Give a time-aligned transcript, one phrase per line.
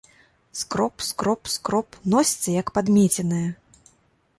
[0.61, 3.49] Скроб, скроб, скроб, носіцца, як падмеценая!